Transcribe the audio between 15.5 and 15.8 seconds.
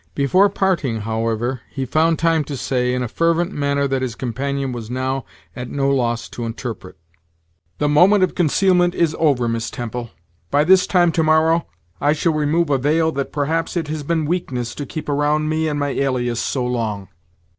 and